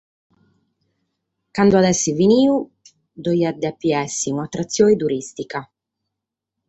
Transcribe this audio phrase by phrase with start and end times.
[1.59, 2.55] Cando at a èssere finidu,
[3.27, 5.59] diat dèpere èssere un’atratzione turìstica.